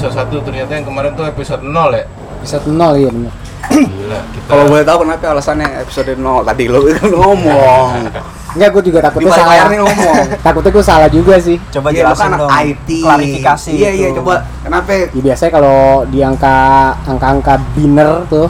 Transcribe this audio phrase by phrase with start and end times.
[0.00, 2.08] episode 1 ternyata yang kemarin tuh episode 0 ya.
[2.40, 3.32] Episode 0 iya bener.
[3.68, 7.88] Gila, kita Kalau boleh tahu kenapa alasannya episode 0 tadi lo kan ngomong.
[8.56, 9.68] Enggak, gue juga Di takutnya salah.
[9.68, 10.16] nih ngomong.
[10.48, 11.60] takutnya gue salah juga sih.
[11.68, 12.48] Coba lo jelasin kan dong.
[12.48, 12.88] IT.
[13.04, 13.70] Klarifikasi.
[13.76, 14.16] Iya, iya, itu.
[14.24, 14.34] coba
[14.64, 16.56] kenapa Ya, biasanya kalau di angka
[17.04, 18.48] angka-angka biner tuh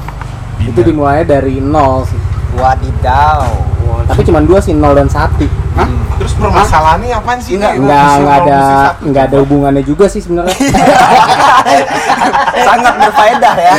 [0.55, 0.71] Biner.
[0.71, 2.21] itu dimulainya dari 0 sih.
[2.55, 3.43] Wadidaw.
[4.07, 5.60] Tapi cuma dua sih 0 dan 1.
[5.79, 5.89] Hah?
[6.21, 7.57] Terus permasalahannya apaan sih?
[7.57, 8.59] Enggak, Enggak enggak ada
[9.01, 10.53] 0, enggak ada hubungannya juga sih sebenarnya.
[12.69, 13.75] Sangat berfaedah ya.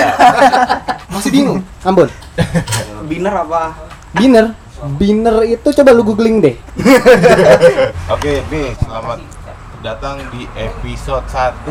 [1.11, 1.59] Masih bingung.
[1.85, 2.09] Ampun.
[3.05, 3.77] Biner apa?
[4.17, 4.45] Biner.
[4.97, 6.55] Biner itu coba lu googling deh.
[8.13, 9.21] Oke, nih selamat
[9.81, 11.65] datang di episode 1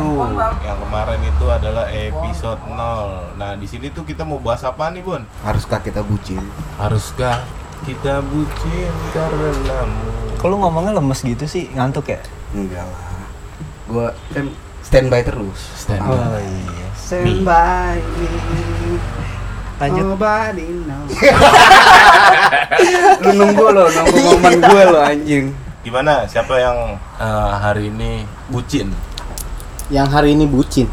[0.67, 4.99] yang kemarin itu adalah episode 0 nah di sini tuh kita mau bahas apa nih
[4.99, 5.23] Bun?
[5.47, 6.43] Haruskah kita bucin?
[6.75, 7.39] haruskah
[7.81, 11.69] kita bucin karenamu lu ngomongnya lemes gitu sih?
[11.69, 12.17] Ngantuk ya?
[12.57, 13.13] Enggak lah.
[13.85, 14.49] Gua kan
[14.81, 15.59] standby terus.
[15.77, 16.89] Stand Oh iya.
[16.97, 18.29] Standby me.
[19.81, 20.13] Lanjut.
[20.13, 21.09] Nobody knows.
[23.25, 25.45] lu nunggu lo, nunggu momen gue lo anjing.
[25.81, 26.77] gimana siapa yang
[27.17, 28.21] eh, hari ini
[28.53, 28.93] bucin
[29.89, 30.85] Yang hari ini bucin.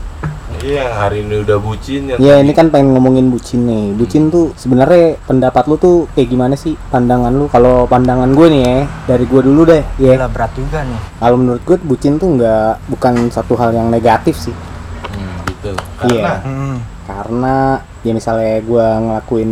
[0.68, 3.96] Iya hari ini udah bucin Ya tadi- ini kan pengen ngomongin bucin nih.
[3.96, 7.48] Bucin tuh sebenarnya pendapat lu tuh kayak gimana sih pandangan lu?
[7.48, 9.80] Kalau pandangan gue nih ya, dari gue dulu deh.
[9.96, 10.14] Ya.
[10.14, 11.00] Gila berat juga nih.
[11.16, 14.52] Kalau menurut gue bucin tuh nggak bukan satu hal yang negatif sih.
[15.08, 15.72] Hmm, gitu
[16.06, 16.22] Iya.
[16.22, 16.76] karena Hmm.
[17.08, 17.56] Karena
[18.02, 19.50] ya misalnya gue ngelakuin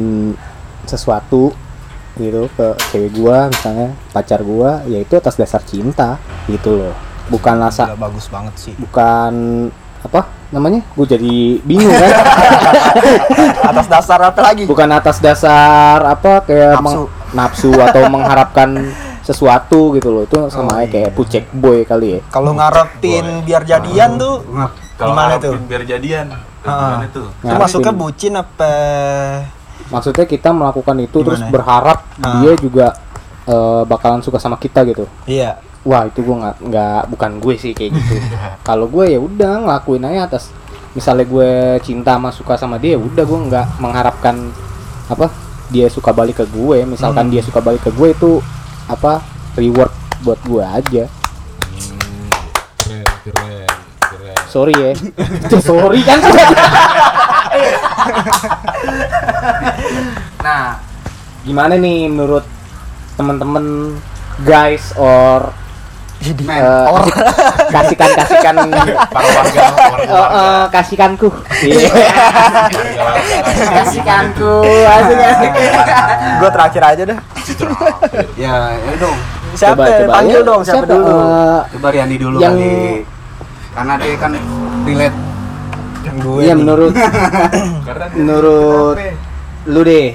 [0.84, 1.56] sesuatu
[2.14, 6.94] gitu ke cewek gue misalnya pacar gue ya itu atas dasar cinta gitu loh
[7.26, 8.72] bukan rasa bagus banget sih.
[8.76, 9.32] bukan
[10.00, 12.10] apa namanya gue jadi bingung kan
[13.68, 14.62] Atas dasar apa lagi?
[14.64, 16.86] bukan atas dasar apa kayak Nafsu.
[16.86, 18.70] meng- nafsu atau mengharapkan
[19.20, 21.12] sesuatu gitu loh itu sama Oh, aja kayak iya.
[21.12, 24.46] pucek boy kali ya Kalau ngarepin biar jadian tuh
[24.94, 25.54] kalau Gimana ngarepin tuh?
[25.66, 26.26] biar jadian
[26.56, 27.60] gimana tuh itu Ngarepin.
[27.60, 28.74] masuknya bucin apa?
[29.86, 31.52] maksudnya kita melakukan itu terus Gimana?
[31.52, 32.38] berharap Ah.
[32.38, 32.86] dia juga
[33.44, 35.58] eh, bakalan suka sama kita gitu Iya.
[35.86, 38.14] Wah itu gue nggak nggak bukan gue sih kayak gitu.
[38.68, 40.50] Kalau gue ya udah ngelakuin aja atas
[40.98, 44.50] misalnya gue cinta sama suka sama dia ya udah gue nggak mengharapkan
[45.06, 45.30] apa
[45.70, 46.82] dia suka balik ke gue.
[46.82, 47.32] Misalkan Hmm.
[47.32, 48.42] dia suka balik ke gue itu
[48.90, 49.22] apa
[49.54, 49.94] reward
[50.26, 51.04] buat gue aja.
[51.06, 52.26] Hmm,
[52.82, 53.70] keren keren
[54.02, 54.36] keren.
[54.50, 54.90] Sorry ya.
[55.70, 56.18] Sorry kan?
[60.42, 60.78] Nah
[61.46, 62.42] gimana nih menurut
[63.14, 63.94] teman-teman
[64.42, 65.54] guys or
[66.42, 66.86] Men, eh,
[67.68, 68.54] kasihkan kasihkan
[69.14, 71.28] para warga warga Oh, eh, kasihkanku.
[71.62, 71.90] Iya.
[73.72, 74.52] kasihkanku.
[76.36, 77.18] Gue terakhir aja dah.
[78.34, 79.16] ya, ya dong.
[79.54, 79.82] Siapa?
[80.04, 80.44] Panggil ya.
[80.44, 81.06] dong siapa, dulu?
[81.06, 83.00] eh, Coba Riandi dulu Yang- kali.
[83.72, 84.30] Karena dia kan
[84.84, 85.16] relate.
[86.02, 86.40] Yang gue.
[86.42, 86.92] Iya menurut
[88.14, 88.96] menurut
[89.66, 90.08] lu deh,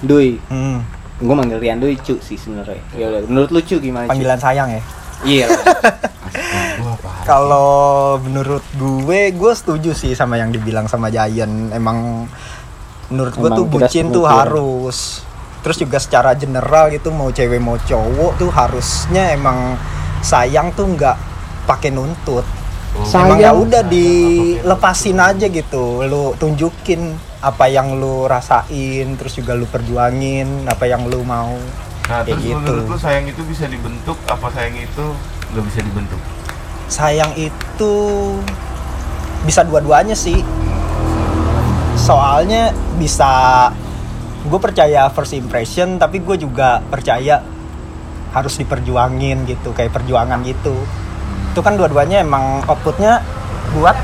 [0.00, 0.36] Dui.
[0.48, 0.82] Hmm.
[1.16, 2.82] Gue manggil Rian Dui cu sih sebenarnya.
[2.92, 4.06] Ya udah, menurut lu cu gimana?
[4.06, 4.10] Cu?
[4.10, 4.82] Panggilan sayang ya.
[5.22, 5.46] Iya.
[7.30, 11.70] Kalau menurut gue, gue setuju sih sama yang dibilang sama Giant.
[11.70, 12.26] Emang
[13.12, 14.38] menurut gue tuh bucin tuh sepemikiran.
[14.42, 14.98] harus.
[15.62, 19.78] Terus juga secara general gitu mau cewek mau cowok tuh harusnya emang
[20.18, 21.16] sayang tuh nggak
[21.70, 22.42] pakai nuntut.
[22.92, 23.38] Oh, Sayang.
[23.38, 26.02] Emang ya udah dilepasin aja gitu.
[26.02, 31.54] Lu tunjukin apa yang lu rasain, terus juga lu perjuangin apa yang lu mau.
[32.02, 32.58] Nah, Kayak terus gitu.
[32.58, 35.04] menurut lu sayang itu bisa dibentuk apa sayang itu
[35.52, 36.20] nggak bisa dibentuk?
[36.86, 37.94] sayang itu
[39.42, 40.44] bisa dua-duanya sih
[41.94, 43.30] soalnya bisa
[44.42, 47.40] gue percaya first impression tapi gue juga percaya
[48.32, 50.76] harus diperjuangin gitu kayak perjuangan gitu
[51.48, 53.24] itu kan dua-duanya emang outputnya
[53.72, 53.96] buat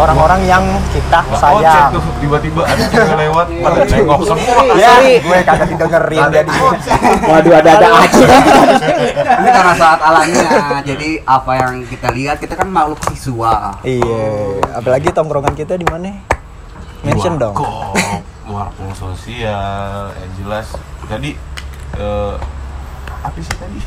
[0.00, 4.62] orang-orang yang kita Nggak sayang tuh tiba-tiba ada cewek lewat pada nengok semua.
[4.74, 6.50] ya gue kagak didengerin Ada jadi.
[7.28, 8.26] Waduh ada-ada aja.
[9.20, 10.80] Ini karena saat alamiah.
[10.82, 13.76] Jadi apa yang kita lihat kita kan makhluk visual.
[13.84, 14.24] iya
[14.74, 16.20] apalagi tongkrongan kita di mana
[17.04, 17.56] mention dong
[18.50, 20.74] warkop sosial, yang jelas
[21.06, 21.38] tadi
[21.96, 22.34] eh,
[23.20, 23.78] apa sih tadi?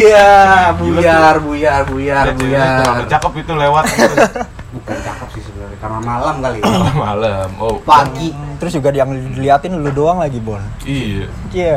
[0.00, 3.04] Iya, buyar, buyar, buyar, Ada buyar.
[3.04, 4.14] cakep itu lewat gitu.
[4.80, 5.42] Bukan cakep sih
[5.78, 6.58] karena malam kali.
[7.06, 7.48] malam.
[7.58, 8.30] Oh, Pagi.
[8.58, 11.30] terus juga yang diliatin lu doang lagi bon iya.
[11.54, 11.74] Iya,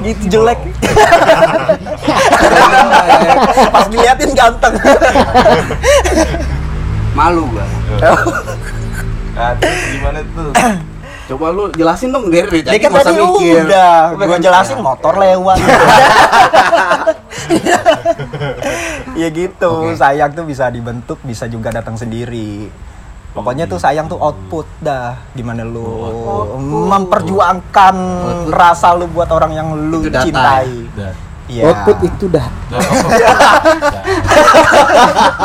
[0.00, 0.56] gitu jelek.
[3.68, 4.74] Pas diliatin ganteng.
[7.18, 7.64] Malu gua.
[9.36, 10.50] Nah, terus gimana tuh?
[11.24, 13.64] Coba lu jelasin dong dari Dia tadi kan masa tadi mikir.
[13.64, 15.56] udah, pengen- jelasin motor lewat.
[19.16, 19.96] ya gitu, Oke.
[19.96, 22.68] sayang tuh bisa dibentuk, bisa juga datang sendiri.
[23.34, 25.18] Pokoknya tuh sayang tuh output dah.
[25.34, 25.82] Gimana lu
[26.86, 27.94] memperjuangkan
[28.48, 30.70] rasa lu buat orang yang lu Itu data cintai.
[31.44, 31.62] Iya.
[31.68, 32.46] Output itu dah.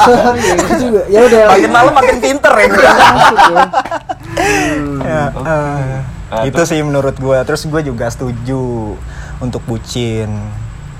[0.05, 1.01] Sorry, itu juga.
[1.09, 1.43] Ya udah.
[1.51, 2.67] Makin malam makin pinter ya.
[2.69, 3.65] Masuk ya.
[5.03, 5.99] Ya, eh,
[6.29, 7.37] Nah, itu sih menurut gue.
[7.41, 8.93] Terus gue juga setuju
[9.41, 10.29] untuk bucin.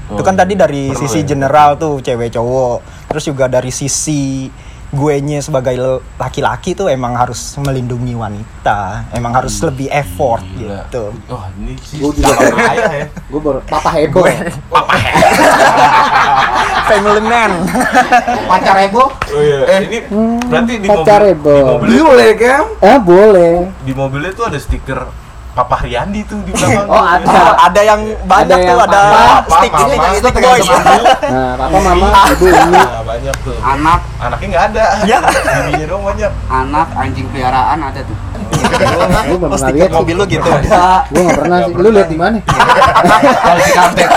[0.09, 1.37] itu Oh, kan tadi dari perlu sisi ya?
[1.37, 2.81] general tuh cewek cowok.
[3.13, 4.49] Terus juga dari sisi
[4.89, 5.77] gue nya sebagai
[6.17, 9.05] laki-laki tuh emang harus melindungi wanita.
[9.13, 10.89] Emang harus lebih effort Gila.
[10.89, 11.13] gitu.
[11.29, 13.07] Wah, ini sih Gua juga sama ayah ya.
[13.29, 14.25] Gue baru papa heboh.
[16.89, 17.51] Family man.
[18.49, 19.09] Pacar heboh?
[19.13, 20.01] Oh iya, ini
[20.49, 21.61] berarti di mobil, di heboh.
[21.77, 22.63] mobilnya, Boleh kan?
[22.81, 23.53] Ah boleh.
[23.85, 25.28] di mobilnya tuh ada stiker
[25.59, 26.87] Papa Riandi tuh di belakang.
[26.87, 27.59] Oh, ada.
[27.59, 30.67] ada yang banyak Ada yang tuh ada papa, stick papa, stick papa, stick itu boys.
[30.71, 32.79] Nah, papa mama ibu ini.
[32.89, 33.55] Nah, banyak tuh.
[33.59, 34.85] Anak, Anaknya nggak ada.
[35.03, 35.19] Ya.
[35.19, 36.31] Bininya doang banyak.
[36.47, 38.15] anak, anjing peliharaan ada tuh.
[39.27, 39.91] Gue belum pernah lihat.
[39.91, 40.47] mobil lu gitu.
[40.47, 41.03] Ada.
[41.11, 41.73] Gue nggak pernah sih.
[41.75, 42.37] Lu lihat di mana?
[42.39, 44.09] Kalau si kampret.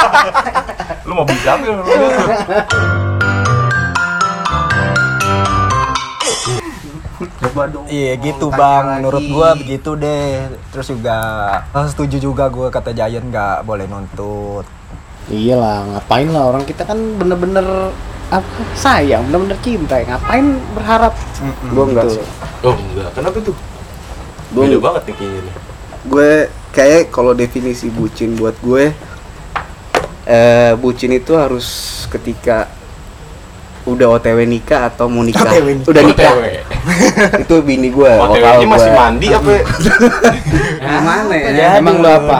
[1.10, 1.66] Lu mau beli siapa
[7.44, 7.84] dong.
[7.86, 8.94] Iya gitu bang, lagi.
[9.00, 10.46] menurut gua begitu deh.
[10.70, 11.16] Terus juga
[11.66, 14.64] eh, setuju juga gua kata Giant nggak boleh nuntut.
[15.26, 17.90] Iya lah, ngapain lah orang kita kan bener-bener
[18.28, 20.14] apa sayang, bener-bener cinta ya.
[20.14, 21.12] Ngapain berharap?
[21.68, 22.14] Gua enggak Gitu.
[22.16, 22.24] sih.
[22.62, 23.08] Oh, enggak.
[23.12, 23.56] Kenapa tuh?
[24.50, 25.54] Gua Beda banget nih kayaknya nih.
[26.02, 26.30] gue
[26.74, 28.90] kayak kalau definisi bucin buat gue
[30.24, 31.66] eh bucin itu harus
[32.06, 32.66] ketika
[33.84, 36.44] udah OTW nikah atau mau nikah OTW udah nikah OTW.
[37.38, 39.50] itu bini gue OTW-nya masih mandi apa?
[40.82, 41.48] Gimana ya?
[41.50, 42.36] Ya, Emang lu apa?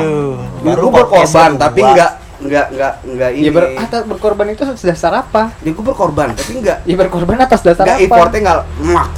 [0.62, 5.12] gue berkorban tapi enggak enggak enggak enggak ini Ya ber atas berkorban itu atas dasar
[5.16, 5.50] apa?
[5.58, 8.06] ya gue berkorban tapi enggak Ya berkorban atas dasar enggak apa?
[8.08, 9.12] effortnya enggak max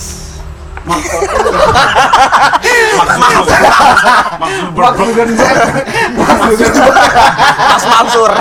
[7.65, 8.33] Mas Mansur.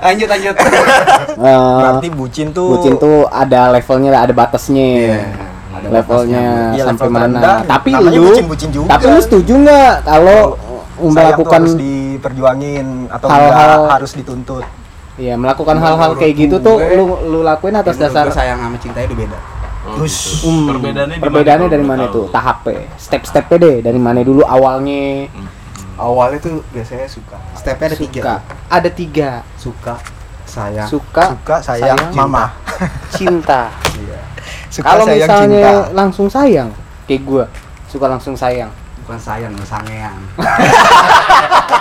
[0.00, 0.54] Lanjut lanjut.
[0.56, 2.68] Eh, Berarti bucin tuh.
[2.76, 4.86] bucin tuh ada levelnya, ada batasnya.
[4.86, 5.18] Iya,
[5.72, 7.40] ada levelnya Iya, sampai level mana?
[7.64, 8.24] Tapi lu,
[8.68, 8.88] juga.
[8.88, 10.40] tapi lu setuju nggak kalau
[11.00, 14.64] melakukan harus diperjuangin atau hal-hal- enggak harus dituntut.
[15.18, 19.12] ya melakukan hal-hal kayak gitu tuh lu lu lakuin atas dasar sayang sama cinta itu
[19.12, 19.36] beda.
[19.90, 20.46] Oh, gitu.
[20.46, 22.14] Hmm, Perbedaannya perbedaannya dari mana tahu?
[22.14, 25.26] tuh tahapnya step-stepnya deh dari mana dulu awalnya.
[25.94, 27.36] Awalnya tuh biasanya suka.
[27.52, 28.34] Stepnya ada tiga suka.
[28.68, 29.30] ada tiga.
[29.54, 29.94] Suka
[30.44, 30.88] sayang.
[30.88, 32.44] Suka Suka sayang, sayang, mama.
[33.10, 33.68] cinta.
[34.74, 35.92] Suka kalau sayang misalnya cinta.
[35.92, 36.70] langsung sayang
[37.04, 37.44] kayak gua
[37.84, 38.70] suka langsung sayang.
[39.02, 40.14] Bukan sayang, sangean.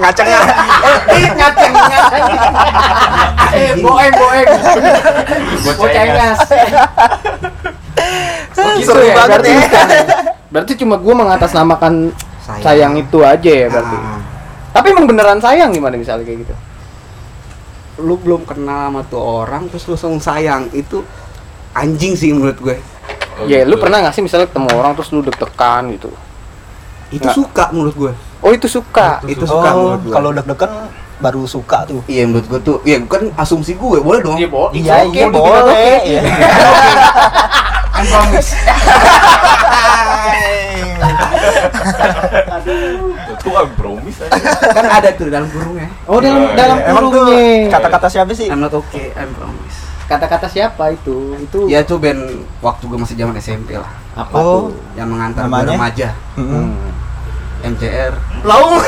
[0.00, 0.40] Ngaceng ya.
[1.30, 2.24] ngaceng ngaceng
[3.50, 4.48] eh boeng boeng
[5.60, 6.38] Bocah cengas
[8.80, 9.68] Seru banget berarti ya.
[10.50, 12.10] berarti cuma gua mengatasnamakan
[12.40, 12.62] Sayang.
[12.62, 14.18] sayang itu aja ya berarti Ah.
[14.72, 16.54] tapi emang beneran sayang gimana misalnya kayak gitu
[18.00, 21.04] lu belum kenal sama tuh orang terus lu langsung sayang itu
[21.72, 22.78] anjing sih menurut gue
[23.32, 23.80] Oh, ya lu gitu.
[23.80, 26.10] pernah gak sih misalnya ketemu orang terus lu deg-degan gitu
[27.10, 27.34] itu Nggak.
[27.34, 29.20] suka menurut gue oh itu suka?
[29.24, 30.72] Itu suka Oh, menurut gue kalau deg-degan
[31.18, 32.00] baru suka tuh.
[32.06, 32.76] iya menurut gue tuh.
[32.82, 34.34] Ya bukan asumsi gue boleh dong.
[34.34, 35.60] Iya, bo- Iya, oke, iya begitu, boleh.
[35.60, 35.92] oke.
[36.02, 36.20] Iya.
[37.92, 38.50] I promise.
[43.30, 44.36] Itu kan promis aja.
[44.70, 45.88] kan ada tuh dalam burungnya.
[46.06, 48.48] Oh dalam Iya, dalam kurungnya kata-kata siapa sih?
[48.48, 49.76] I'm not okay I promise.
[50.06, 51.36] Kata-kata siapa itu?
[51.38, 52.20] Itu ya tuh band
[52.58, 54.42] waktu gue masih zaman SMP lah apa Oh.
[54.42, 54.64] tuh
[54.94, 55.70] yang mengantar Namanya?
[55.70, 56.74] remaja Mm-mm.
[57.60, 58.80] MCR Lau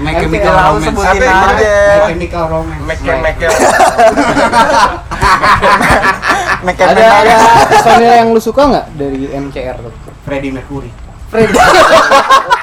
[0.00, 1.72] My Chemical Romance sebutin Apa yang aja.
[1.76, 3.50] My Chemical Romance Mekel-mekel.
[6.62, 7.34] Mekel ada ada
[7.68, 10.88] personil yang lu suka nggak dari MCR tuh Freddie Mercury
[11.32, 11.56] Freddy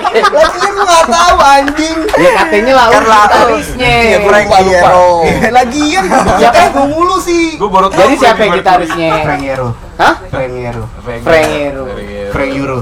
[0.09, 1.97] Lagian lu nggak tahu anjing.
[2.15, 4.57] ya katanya lah Karena gitarisnya Iya, Lupa, lupa.
[4.63, 5.09] Iero.
[5.51, 6.03] Lagian
[6.37, 6.67] Ya kan?
[6.71, 7.43] gue mulu sih.
[7.55, 7.99] Gue baru tahu.
[7.99, 11.83] jadi siapa yang gitarisnya Frank Iero hah Frank Iero Frank Iero.
[11.91, 12.31] Iero.
[12.31, 12.79] Frank Iero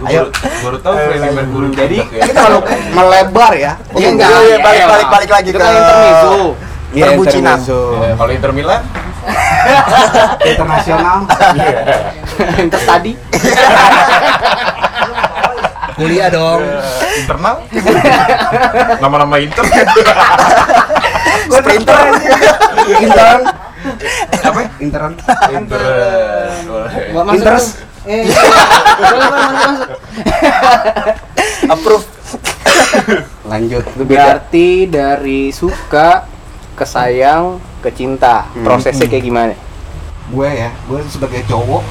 [0.00, 0.24] Gua
[0.64, 1.68] baru- tahu Freddie Mercury.
[1.76, 2.60] Jadi, kita kalau
[2.90, 4.28] melebar ya Iya, enggak.
[4.30, 4.86] Iya, Iya, balik iya.
[4.88, 6.32] balik balik lagi itu ke kan intermezzo
[6.90, 7.58] Iya, perbucinan.
[7.60, 8.80] Ya, kalau Inter Milan,
[10.44, 11.18] internasional.
[12.58, 13.12] Inter tadi
[16.00, 16.64] kuliah dong.
[17.20, 17.56] Internal,
[19.04, 19.64] nama-nama Inter,
[21.52, 22.00] Sprinter.
[23.04, 23.40] intern.
[24.48, 24.60] Apa?
[24.80, 25.12] Intern.
[25.52, 25.82] Inter,
[26.64, 26.92] boleh.
[27.12, 27.66] Gua masuk Inters.
[28.08, 28.24] eh
[29.60, 29.88] masuk.
[31.76, 32.06] Approve.
[33.44, 33.84] lanjut.
[34.00, 36.24] Berarti dari suka
[36.72, 38.62] ke sayang ke cinta Hmm.
[38.62, 39.52] prosesnya kayak gimana?
[40.28, 41.82] Gue ya gue sebagai cowok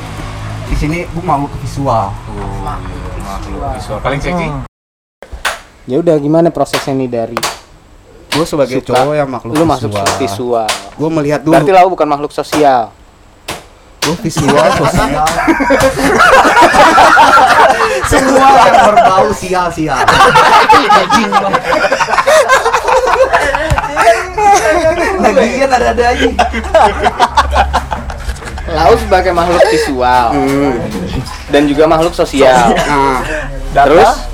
[0.66, 2.14] di sini gue makhluk visual.
[2.62, 3.98] Makhluk visual.
[4.00, 4.48] Paling seksi.
[4.48, 4.64] Hmm.
[5.84, 7.40] ya udah gimana prosesnya nih dari
[8.30, 8.94] gue sebagai Suka.
[8.94, 10.70] cowok yang makhluk lu visual masuk visual.
[10.70, 11.54] gue melihat dulu.
[11.58, 12.94] Berarti lau bukan makhluk sosial?
[14.00, 15.26] Gue visual sosial.
[18.06, 19.98] Semua yang berbau sial sial.
[25.34, 26.28] lagian ada ada aja
[28.70, 30.30] lau sebagai makhluk visual.
[31.50, 32.70] Dan juga makhluk sosial.
[32.78, 33.26] Nah
[33.74, 34.30] terus?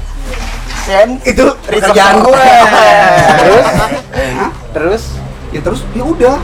[0.84, 2.43] Sen itu kerjaan gue
[3.39, 3.65] terus?
[4.75, 5.03] Terus?
[5.55, 6.36] Ya terus ya udah.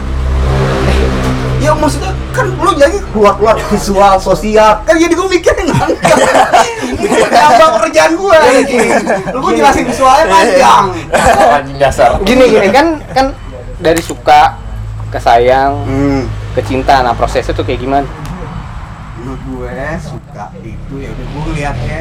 [1.62, 4.82] Ya maksudnya kan lu jadi keluar keluar visual sosial.
[4.88, 5.68] Kan jadi gue mikirin
[7.36, 8.88] apa pekerjaan gue ini?
[9.36, 10.84] Lu gue jelasin visualnya panjang.
[11.60, 12.18] Anjing dasar.
[12.24, 12.72] gini gini.
[12.72, 13.36] Kan kan
[13.82, 14.56] dari suka
[15.12, 16.22] ke sayang hmm.
[16.56, 17.02] ke cinta.
[17.02, 18.08] Nah prosesnya tuh kayak gimana?
[19.22, 22.00] Menurut gue suka itu ya udah gue ngeliatnya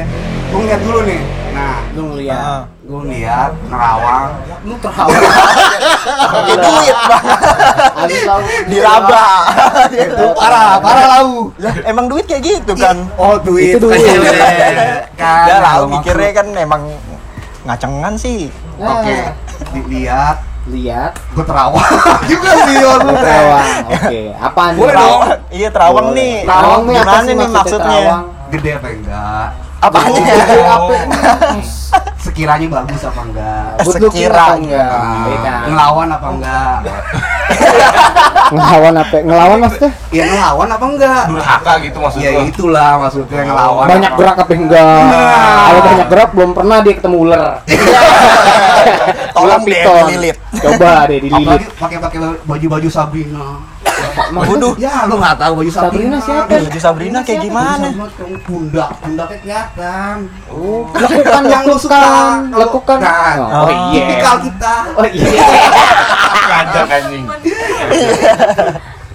[0.49, 1.21] gue ngeliat dulu nih.
[1.53, 2.63] Nah lu ngeliat.
[2.81, 4.29] Gue ngeliat nerawang.
[4.67, 5.23] Lu terawang.
[6.31, 7.25] Pakai duit bang
[7.97, 9.25] habis lau diraba.
[9.89, 11.29] Itu parah parah lau.
[11.85, 13.75] Emang duit kayak gitu kan oh duit.
[13.77, 14.01] Itu duit.
[15.17, 16.89] kan ya lah kalau mikirnya kan emang
[17.65, 18.49] ngacengan sih.
[18.81, 19.17] Oke
[19.71, 21.81] dilihat lihat gue terawang
[22.29, 24.19] juga sih lu terawang oke
[24.77, 25.01] Boleh nih?
[25.01, 25.21] dong.
[25.49, 26.17] iya terawang Boleh.
[26.17, 28.23] nih terawang nih apa sih nih maksudnya terawang?
[28.49, 29.49] gede apa enggak
[29.81, 30.93] Gede apa?
[32.23, 34.85] sekiranya bagus apa enggak Sekiranya.
[34.85, 35.01] apa
[35.33, 35.61] enggak?
[35.65, 36.75] Ngelawan apa enggak
[38.51, 39.15] Ngelawan apa?
[39.23, 39.91] Ngelawan maksudnya?
[40.11, 44.53] ya ngelawan apa enggak Durhaka gitu maksud ya itulah maksudnya ngelawan Banyak apa- gerak apa
[44.53, 45.01] enggak?
[45.07, 45.55] Nah.
[45.63, 47.43] Kalau banyak gerak belum pernah dia ketemu ular.
[49.35, 50.37] Tolong dililit.
[50.51, 51.47] Coba deh dililit.
[51.47, 53.47] apalagi pakai pakai baju baju Sabrina
[54.31, 54.73] Waduh.
[54.79, 56.55] ya lu nggak tahu baju Sabrina Sabrina siapa?
[56.63, 57.87] baju Sabrina kayak gimana?
[58.45, 60.15] pundak pundaknya kelihatan.
[60.47, 61.99] Oh, lekukan yang lu suka.
[62.51, 62.97] Lekukan.
[63.01, 63.35] Nah,
[63.67, 64.01] Oh iya.
[64.07, 64.75] tipikal kita.
[64.95, 65.27] Oh iya.
[66.51, 67.25] Ada anjing.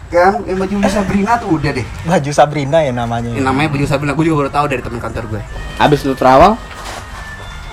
[0.07, 1.87] kan yang baju Sabrina tuh udah deh.
[2.07, 3.31] Baju Sabrina ya namanya.
[3.35, 4.13] Ini namanya baju Sabrina.
[4.15, 5.43] Gue juga baru tahu dari teman kantor gue
[5.77, 6.57] Abis lu terawang,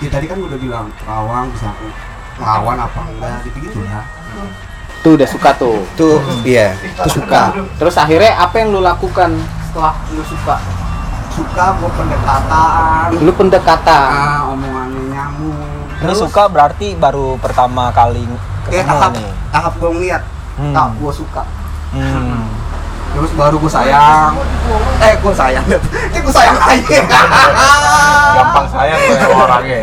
[0.02, 1.70] ya tadi kan gue udah bilang rawang bisa
[2.36, 4.02] lawan apa enggak gitu gitu ya
[5.04, 5.84] tuh udah suka tuh.
[5.94, 10.56] tuh iya itu suka Terus akhirnya apa yang lu lakukan setelah lu suka?
[11.30, 14.06] suka gue pendekatan Lu pendekatan.
[14.08, 18.22] ah omongannya nyamuk ini suka berarti baru pertama kali
[18.64, 20.22] ketemu tahap nih tahap gue ngeliat
[20.54, 20.70] Hmm.
[20.70, 21.42] tahap gue suka
[21.90, 22.46] hmm.
[23.10, 24.38] terus baru gue sayang
[25.00, 25.66] eh gue sayang
[26.14, 26.98] eh gue sayang aja
[28.34, 29.78] Gampang sayang gue sama orangnya.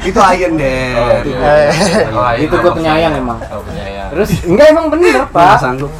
[0.00, 2.08] itu ayen deh Oh, itu iya.
[2.10, 3.36] Oh, iya, Itu gua penyayang emang.
[3.48, 3.99] Oh, penyayang.
[4.10, 5.58] Terus enggak emang bener, Nggak Pak.
[5.58, 5.92] sanggup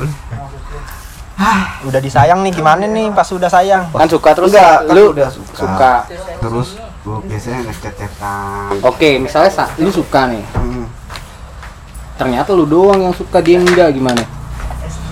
[1.80, 5.28] udah disayang nih gimana nih pas udah sayang Kan suka terus Enggak, kan lu udah
[5.32, 5.56] suka.
[5.56, 5.92] suka.
[6.36, 6.68] terus
[7.00, 10.44] gue biasanya ngechat-chatan Oke, misalnya sa- lu suka nih.
[10.52, 10.84] Hmm.
[12.14, 14.20] Ternyata lu doang yang suka dia enggak gimana?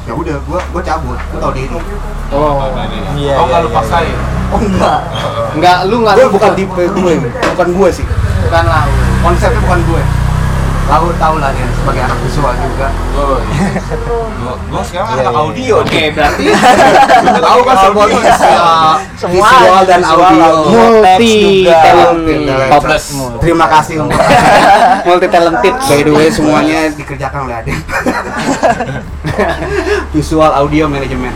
[0.04, 1.68] ya udah gue gue cabut gue tau diri
[2.28, 2.60] Oh.
[3.12, 3.76] Iya, Oh, nggak iya, lu iya.
[3.76, 4.16] paksain.
[4.48, 5.00] oh enggak
[5.52, 7.12] Enggak, lu enggak bukan tipe gue
[7.52, 8.06] bukan gue sih
[8.42, 8.84] bukan lah.
[9.20, 10.02] konsepnya bukan gue
[10.88, 15.38] Lalu tau lah dia sebagai anak visual juga Gue, gue, gue sekarang Iya, anak iya,
[15.38, 15.74] audio.
[15.78, 16.44] Oke, berarti
[17.28, 20.70] Lu tahu kan semua Semua visual dan audio audio.
[20.70, 21.36] multi
[21.68, 22.24] talent
[22.78, 23.04] Plus.
[23.38, 24.16] terima kasih untuk
[25.06, 25.74] multi talented.
[25.76, 27.76] by the way semuanya dikerjakan oleh Aden
[30.14, 31.32] visual audio manajemen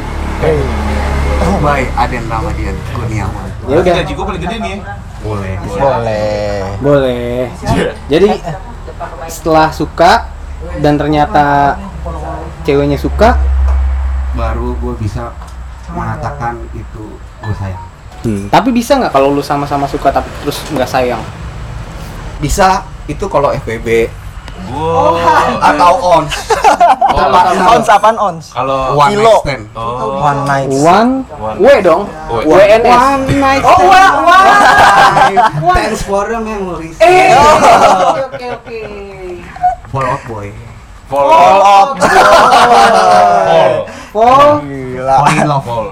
[1.60, 4.72] by Aden Ramadian Kurniawan Ya udah, Gaji gue paling gede nih.
[4.72, 4.78] ya.
[5.22, 7.36] boleh boleh boleh.
[8.08, 8.28] Jadi
[9.26, 10.30] setelah suka
[10.78, 11.76] dan ternyata
[12.62, 13.38] ceweknya suka,
[14.38, 15.34] baru gue bisa
[15.90, 17.84] mengatakan itu gue sayang.
[18.48, 21.22] Tapi bisa nggak kalau lu sama-sama suka tapi terus nggak sayang?
[22.42, 24.10] bisa itu kalau FBB
[24.68, 25.18] Wow.
[25.58, 26.32] atau ons
[27.12, 29.32] Oh, ons apaan ons Kalau one Kilo.
[29.32, 30.18] night stand Oh.
[30.18, 31.56] one night One, One.
[31.60, 32.02] W dong.
[32.30, 32.86] WNS.
[32.88, 35.74] one night Oh, stand wah, wah.
[35.74, 37.72] thanks for the memories Eh, oke
[38.32, 38.80] oke oke.
[39.88, 40.48] fall out boy
[41.10, 41.28] Fall.
[41.28, 43.74] all out Fall.
[44.12, 45.88] Fall, gila fall in love Fall.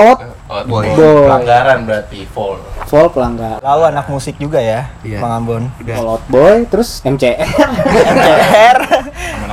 [0.00, 0.13] out,
[0.54, 0.86] Oh, Boy.
[0.94, 1.26] Boy.
[1.26, 2.62] Pelanggaran berarti fall.
[2.86, 3.58] fall pelanggar.
[3.58, 5.18] lalu anak musik juga ya Iya.
[5.18, 7.42] Bang Ambon udah Fall out boy, terus MCR.
[7.42, 8.78] MCR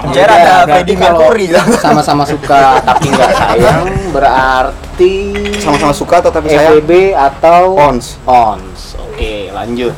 [0.06, 1.46] MCR ada Udah, Freddie Mercury
[1.82, 5.14] Sama-sama suka tapi nggak sayang, berarti
[5.58, 8.80] sama-sama suka atau tapi sayang FWB atau ons ons.
[9.02, 9.98] Oke, lanjut.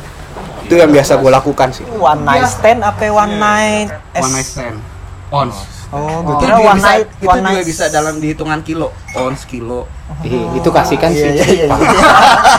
[0.64, 4.80] itu yang biasa gue lakukan sih one night stand apa one night one night stand
[5.28, 5.52] ons
[5.90, 7.66] Oh, Itu gue kira juga bisa, night, itu one juga night.
[7.66, 9.80] bisa dalam dihitungan kilo, ons kilo.
[10.20, 11.30] Ih, itu kasihkan Iya, sih.
[11.30, 11.68] iya, iya, iya.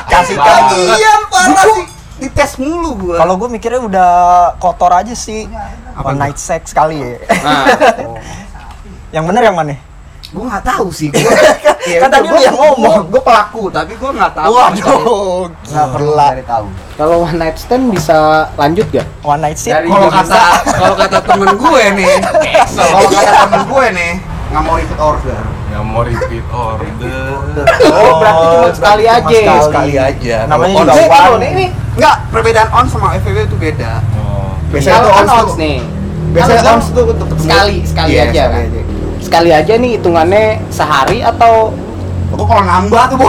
[0.05, 0.63] Kasih Banget.
[0.63, 0.93] kan.
[0.93, 1.83] Iya, parah sih.
[2.15, 3.15] Dites mulu gua.
[3.17, 4.11] Kalau gue mikirnya udah
[4.55, 5.51] kotor aja sih.
[5.91, 7.19] Apa One night sex kali ya.
[7.43, 7.63] Nah,
[9.15, 9.75] yang bener yang mana?
[10.35, 11.07] Gue nggak tahu sih.
[11.09, 11.31] Gua,
[12.01, 13.07] Kan tadi lu yang ngomong.
[13.07, 14.51] Gue pelaku, tapi gue nggak tahu.
[14.51, 16.65] Waduh, nggak perlu cari tahu.
[16.95, 19.07] kalau one night stand bisa lanjut gak?
[19.21, 19.87] One night stand.
[19.87, 20.41] Kalau kata
[20.75, 22.13] kalau kata temen gue nih,
[22.77, 24.11] kalau kata temen gue nih,
[24.51, 25.39] nggak mau repeat order.
[25.65, 27.63] Yang mau repeat order.
[27.85, 29.37] Oh, berarti cuma sekali aja.
[29.39, 30.35] cuma Sekali aja.
[30.47, 31.65] Namanya Kalau juga kalau ini
[31.95, 33.91] Enggak, perbedaan on sama FVW itu beda.
[34.19, 34.51] Oh.
[34.67, 35.77] Biasanya tuh kan ons nih.
[36.35, 36.61] Biasanya
[36.91, 38.67] tuh untuk ketemu sekali sekali Iya, aja sekali kan.
[38.67, 38.81] aja.
[39.25, 41.73] Sekali aja nih hitungannya sehari atau
[42.29, 43.27] Aku kalau nambah tuh bu.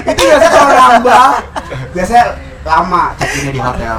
[0.00, 1.26] itu biasanya kalau nambah,
[1.92, 2.24] biasanya
[2.62, 3.96] lama check-innya di hotel.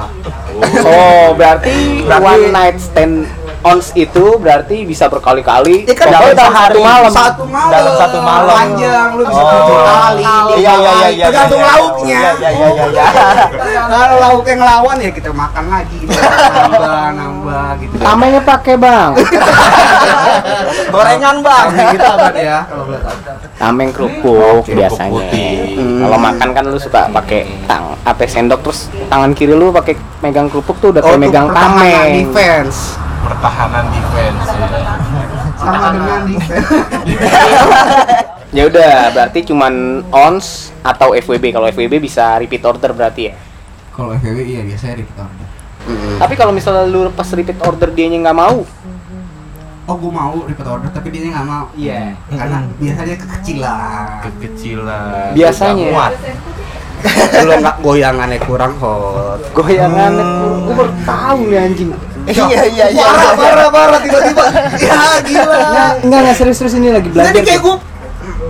[0.82, 3.28] Oh, berarti, Berarti- one night stand
[3.62, 5.86] ons itu berarti bisa berkali-kali.
[5.86, 7.10] Iya kan, dalam satu malam.
[7.10, 7.70] Satu malam.
[7.70, 8.56] Dalam satu malam.
[8.58, 9.50] Panjang, lu bisa Oh.
[9.54, 10.22] tujuh kali.
[10.22, 11.12] Iya iya iya kali.
[11.14, 11.24] iya.
[11.30, 12.18] Tergantung iya, lauknya.
[12.18, 13.04] Iya iya iya iya.
[13.92, 17.94] Kalau lauk yang lawan ya kita makan lagi, nambah nambah gitu.
[17.98, 19.10] Tamengnya pakai bang.
[20.92, 21.66] Gorengan, Bang.
[21.72, 22.58] Kita apa ya?
[23.56, 25.22] Tameng kerupuk biasanya.
[25.72, 26.00] Hmm.
[26.02, 30.50] Kalau makan kan lu suka pakai tang apa sendok terus tangan kiri lu pakai megang
[30.50, 32.26] kerupuk tuh udah kayak Oh, megang tameng.
[32.26, 34.66] defense Pertahanan defense ya.
[35.56, 36.68] sama dengan defense.
[38.52, 41.56] Ya udah, berarti cuman ons atau FWB.
[41.56, 43.34] Kalau FWB bisa repeat order berarti ya.
[43.96, 45.46] Kalau FVW iya biasanya repeat order.
[46.20, 48.60] Tapi kalau misalnya lu pas repeat order dianya nggak mau,
[49.82, 51.66] Oh, gue mau repeat order tapi dia nggak mau.
[51.74, 52.14] Iya.
[52.30, 54.06] Karena biasanya kekecilan.
[54.30, 55.28] Kekecilan.
[55.34, 55.88] Biasanya.
[55.90, 56.12] Kuat.
[57.34, 59.42] Kalau nggak goyangannya kurang hot.
[59.56, 60.12] goyangan
[60.68, 61.90] gue baru tahu nih anjing.
[62.22, 63.02] Iya iya iya.
[63.02, 64.44] Parah, parah, parah tiba-tiba.
[64.86, 65.58] ya gila.
[65.58, 67.32] Nggak, enggak, enggak serius-serius ini lagi belajar.
[67.32, 67.74] Jadi kayak gue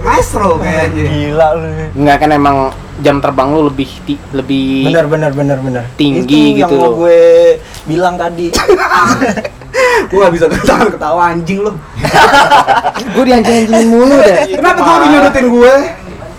[0.02, 1.02] maestro kayaknya.
[1.06, 1.66] Gila lu.
[1.94, 2.56] Enggak kan emang
[3.00, 5.84] jam terbang lu lebih ti- lebih Bener bener bener bener.
[5.96, 6.20] Tinggi
[6.52, 7.20] Itu gitu yang mau gue
[7.88, 8.52] bilang tadi.
[10.12, 11.72] gue gak bisa ketawa ketawa anjing lu.
[13.16, 14.36] gue dianjing-anjingin mulu deh.
[14.52, 15.74] Kenapa tuh lu nyudutin gue?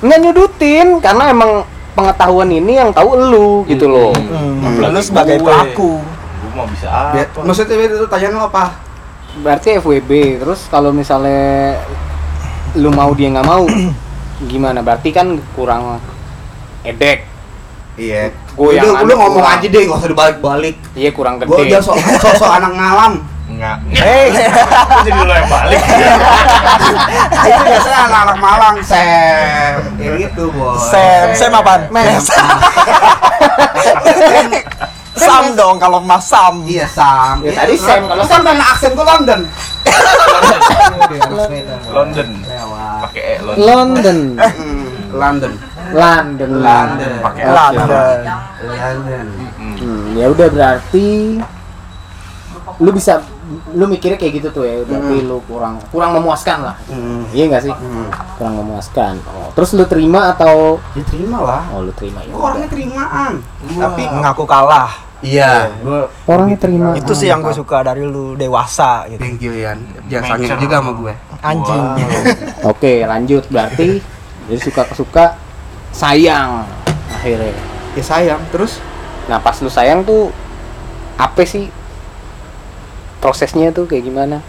[0.04, 1.52] Nggak nyudutin karena emang
[1.94, 4.14] pengetahuan ini yang tahu elu gitu loh.
[4.14, 5.92] Hmm, Apalagi lu sebagai pelaku.
[6.54, 6.86] Gue mau bisa
[7.18, 7.42] Ya, apa?
[7.42, 8.78] maksudnya itu tanyaan lo apa?
[9.42, 10.38] Berarti FWB.
[10.38, 11.82] Terus kalau misalnya
[12.76, 13.66] lu mau dia nggak mau,
[14.46, 14.80] gimana?
[14.80, 15.98] Berarti kan kurang
[16.84, 17.26] edek.
[17.94, 18.34] Iya.
[18.54, 19.58] Goyangan Udah, lu ngomong kurang.
[19.58, 20.76] aja deh, gak usah dibalik-balik.
[20.94, 21.74] Iya kurang Gue gede.
[21.74, 23.14] udah sok sok sok anak ngalam.
[23.44, 23.76] Enggak.
[23.98, 25.82] Hei, Itu jadi lo yang balik.
[27.50, 29.78] itu biasanya anak-anak Malang, Sam.
[29.98, 30.78] Kayak gitu, bos.
[30.90, 31.82] Sam, Sam apaan?
[31.90, 32.30] Mes.
[35.14, 36.66] Sam dong kalau Mas Sam.
[36.66, 37.46] Iya, Sam.
[37.46, 39.42] Ya, Iya, tadi Sam, kalau Lu kan karena aksen gue London.
[41.94, 42.30] London.
[43.04, 43.60] Pakai E London.
[43.64, 44.20] London.
[45.14, 45.54] London.
[45.94, 46.52] London.
[46.58, 47.12] London.
[47.22, 47.88] Pakai London.
[48.64, 49.26] London.
[49.60, 49.76] Mm.
[49.78, 51.38] Hmm, ya udah berarti
[52.82, 53.22] lu bisa
[53.70, 57.28] lu mikirnya kayak gitu tuh ya berarti lu kurang kurang memuaskan lah Hmm.
[57.30, 58.08] iya nggak sih Hmm.
[58.36, 61.62] kurang memuaskan oh, terus lu terima atau Diterima lah.
[61.70, 63.34] oh lu terima ya orangnya terimaan.
[63.64, 64.92] Tapi ngaku kalah.
[65.20, 69.24] Iya, gue orangnya terima Itu sih yang gue suka dari lu dewasa gitu.
[69.24, 69.80] Thank you Yan.
[70.08, 71.14] Jangan sangin juga sama gue.
[71.40, 71.84] Anjing.
[72.72, 74.04] oke lanjut berarti
[74.46, 75.26] jadi suka suka
[75.92, 76.68] sayang
[77.10, 77.56] akhirnya
[77.94, 78.44] Ya sayang.
[78.50, 78.84] Terus
[79.24, 80.28] nah pas lu sayang tuh
[81.16, 81.72] apa sih
[83.24, 84.44] prosesnya tuh kayak gimana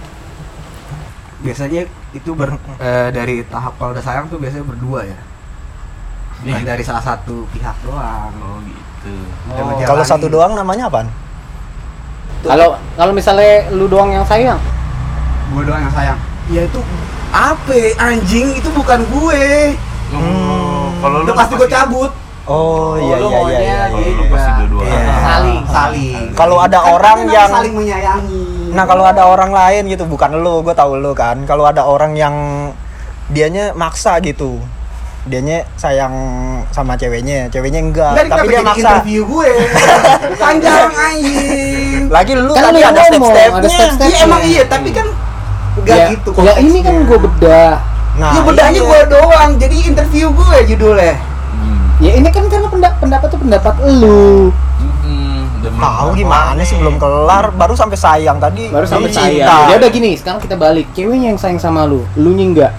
[1.47, 5.21] biasanya itu ber, eh, dari tahap kalau udah sayang tuh biasanya berdua ya.
[6.41, 8.33] Bukan dari salah satu pihak doang.
[8.41, 9.13] Oh gitu.
[9.53, 11.13] Oh, kalau satu doang namanya apaan?
[12.45, 14.61] kalau kalau misalnya lu doang yang sayang
[15.55, 16.19] gue doang yang sayang.
[16.53, 16.81] Ya itu
[17.35, 19.45] apa anjing itu bukan gue.
[20.15, 22.11] Oh, kalau lu Udah pasti gue cabut.
[22.45, 23.59] Oh iya lu iya iya.
[23.61, 23.81] iya.
[23.89, 24.89] Kalau lu pasti dua-duaan.
[24.89, 25.15] Iya.
[25.25, 25.63] Saling.
[25.69, 26.25] saling.
[26.37, 28.45] Kalau ada Kan orang yang saling menyayangi.
[28.75, 31.47] Nah kalau ada orang lain gitu, bukan lu, gue tahu lu kan.
[31.47, 32.35] Kalau ada orang yang
[33.31, 34.59] dianya maksa gitu,
[35.25, 36.13] dianya sayang
[36.69, 38.79] sama ceweknya, ceweknya enggak, Enggak, tapi dia maksa.
[38.99, 39.51] interview gue.
[40.43, 42.03] Panjang anjing.
[42.11, 43.71] Lagi lu Kan tadi ada step-stepnya.
[43.71, 44.09] step-step.
[44.11, 45.07] Iya emang iya, tapi kan
[45.75, 47.75] enggak ya, gitu ya ini kan gue bedah
[48.15, 48.87] Nah, ya bedanya iya.
[48.87, 51.19] gue doang, jadi interview gue judulnya.
[51.51, 51.99] Hmm.
[51.99, 54.55] ya ini kan karena pendapat pendapat tuh pendapat lu
[55.85, 58.69] Tahu gimana sih belum kelar, baru sampai sayang tadi.
[58.69, 59.21] baru sampai cinta.
[59.21, 62.73] sayang ya udah gini sekarang kita balik ceweknya yang sayang sama lu lu nya enggak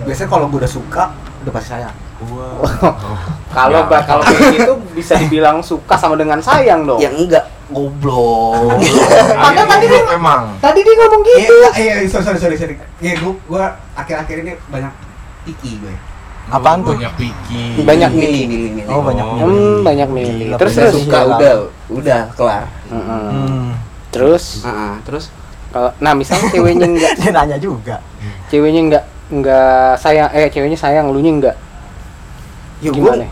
[0.00, 1.04] Biasanya kalau gue udah suka,
[1.42, 1.94] udah pasti sayang.
[2.22, 2.62] Wow.
[3.56, 3.98] kalau Ya.
[4.00, 8.78] kalau kayak gitu bisa dibilang suka sama dengan sayang dong Ya enggak, goblok.
[9.42, 11.56] Padahal tadi dia emang tadi dia ngomong Iya, gitu.
[11.74, 12.74] iya, iya, sorry, sorry, sorry, sorry.
[12.98, 14.92] Iya, gua, gua akhir-akhir ini banyak
[15.44, 15.94] tiki gue.
[16.48, 16.94] Apaan tuh?
[16.94, 18.84] banyak piki Banyak milih, milih, milih.
[18.88, 19.36] Oh, banyak Oh.
[19.42, 20.48] Hmm, banyak milih.
[20.56, 20.92] Terus terus.
[20.98, 21.18] suka.
[21.30, 21.54] Udah,
[21.88, 22.64] udah kelar.
[22.86, 23.28] Heeh.
[23.30, 23.68] Hmm.
[24.08, 25.24] Terus Heeh, terus
[25.68, 27.96] kalau nah misalnya ceweknya enggak Dia nanya juga.
[28.46, 31.56] ceweknya enggak enggak sayang eh ceweknya sayang lu nya enggak
[32.78, 33.24] Ya gimana?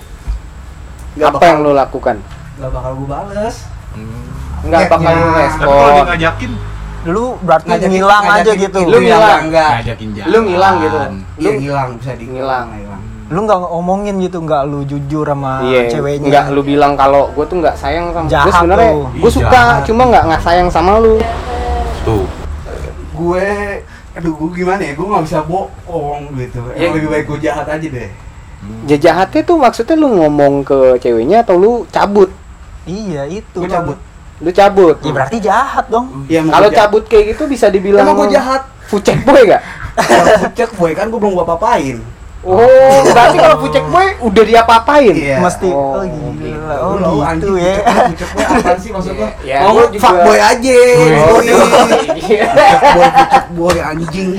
[1.12, 2.16] Gak Apa bakal, yang lu lakukan?
[2.56, 3.56] gak bakal gue bales.
[4.62, 5.18] Enggak Ya, bakal ya.
[5.18, 5.92] lu tapi kalau respon.
[5.92, 6.52] dia ngajakin
[7.00, 8.80] Lu berarti Ngajakin- ngilang aja ngajakin gitu.
[8.82, 9.20] Lu ya, ngilang.
[9.20, 9.70] enggak, enggak.
[9.74, 10.98] ngajakin jalan Lu ngilang gitu.
[11.36, 12.66] Lu ngilang, bisa di Ngilang.
[12.70, 12.89] ngilang.
[13.30, 16.26] Lu nggak ngomongin gitu, nggak lu jujur sama Iya, ceweknya.
[16.26, 19.04] enggak lu bilang kalau gue tuh enggak sayang sama Jahat gue sebenarnya tuh.
[19.06, 19.80] gue Ih, suka jahat.
[19.86, 21.14] cuma enggak nggak sayang sama lu.
[22.02, 22.26] tuh
[23.12, 23.46] Gue,
[24.16, 24.96] aduh, gue gimana ya?
[24.96, 26.56] Gue gak bisa bohong gitu.
[26.72, 26.88] Ya.
[26.88, 28.08] Emang lebih baik gue jahat aja deh.
[28.88, 32.32] Ya jahatnya tuh maksudnya lu ngomong ke ceweknya atau lu cabut?
[32.88, 33.60] Iya, itu.
[33.60, 34.00] Gue cabut.
[34.40, 34.96] Lu cabut.
[35.04, 36.24] Ya berarti jahat dong.
[36.26, 38.64] Iya, emang Kalau cabut kayak gitu bisa dibilang Emang gue jahat.
[38.88, 39.62] Fucek boy gak?
[39.94, 41.96] Kalau pucet boy kan gue belum gue papain.
[42.40, 42.56] Oh,
[43.06, 45.12] berarti kalau fucek boy udah diapa-apain?
[45.12, 45.36] Iya.
[45.38, 45.68] Mesti.
[45.68, 46.76] Oh, Oh, gila.
[46.80, 47.74] Oh, Lu gitu anjing, ya.
[48.08, 49.28] pucet boy apaan sih maksud lo?
[49.42, 50.78] Ya, oh, juga- fuck boy aja.
[51.20, 52.00] Oh, Sorry.
[52.16, 52.48] iya.
[52.48, 54.30] Pucet boy, pucet boy anjing.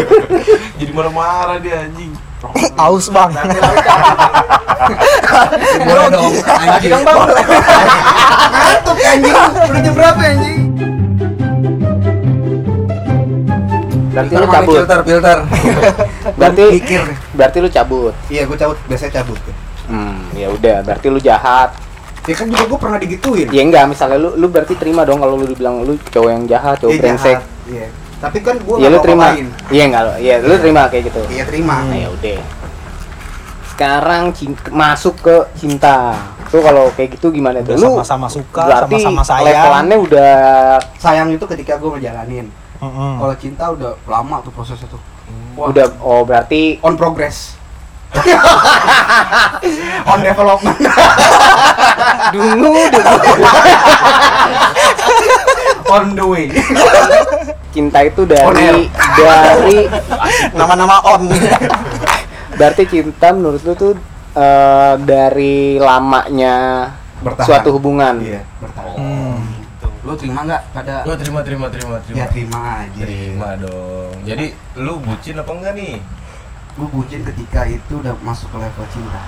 [0.80, 2.10] jadi marah-marah dia anjing
[2.74, 3.30] Aus bang.
[5.78, 6.92] Boleh dong, anjing.
[8.50, 9.34] Ngantuk anjing.
[9.36, 10.58] Udah jam berapa anjing?
[14.10, 14.74] Berarti lu Filter, cabut.
[14.74, 15.38] Filter, filter.
[16.40, 17.02] Berarti Mikir.
[17.36, 18.14] berarti lu cabut.
[18.26, 18.78] Iya, gue cabut.
[18.88, 19.38] Biasanya cabut.
[19.84, 21.76] Hmm, ya udah, berarti lu jahat.
[22.24, 23.48] Ya kan juga gue pernah digituin.
[23.50, 26.76] Ya enggak, misalnya lu lu berarti terima dong kalau lu dibilang lu cowok yang jahat,
[26.78, 27.36] cowok Iya, brengsek.
[27.36, 27.44] jahat.
[27.66, 27.86] Iya.
[28.20, 29.26] Tapi kan gue Ya lu terima.
[29.68, 30.12] Iya enggak lu.
[30.16, 31.20] Iya, lu terima kayak gitu.
[31.28, 31.76] Iya terima.
[31.84, 32.40] Nah, ya udah.
[33.72, 36.12] Sekarang cin- masuk ke cinta.
[36.50, 37.78] Tuh kalau kayak gitu gimana tuh?
[37.78, 39.46] Lu sama-sama suka, berarti sama-sama sayang.
[39.46, 40.32] levelannya udah
[40.98, 42.46] Sayang itu ketika gue ngejalanin.
[42.80, 43.12] Mm-mm.
[43.16, 45.00] Kalau cinta udah lama tuh prosesnya tuh.
[45.60, 47.60] Wah, udah oh berarti on progress.
[50.10, 50.80] on development.
[52.34, 52.96] dungu dungu.
[55.94, 56.48] on the way.
[57.70, 59.78] cinta itu dari dari
[60.56, 61.28] Nama-nama on.
[62.56, 63.92] berarti cinta menurut lu tuh
[64.34, 66.88] eh, dari lamanya
[67.20, 67.46] Bertahan.
[67.46, 68.16] suatu hubungan.
[68.16, 68.96] Iya, bertahan.
[68.96, 69.59] Hmm.
[70.10, 72.98] Lu terima nggak pada Gua terima terima terima terima Ya terima aja.
[72.98, 75.94] terima dong jadi lu bucin apa enggak nih
[76.70, 79.20] Gue bucin ketika itu udah masuk ke level cinta.